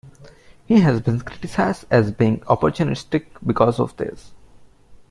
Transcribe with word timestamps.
He 0.65 0.79
has 0.79 0.99
been 0.99 1.19
criticised 1.19 1.85
as 1.91 2.11
being 2.11 2.39
opportunistic 2.47 3.27
because 3.45 3.79
of 3.79 3.95
this. 3.97 4.31